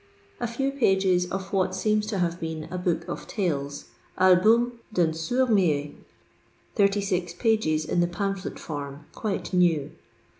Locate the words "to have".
2.07-2.39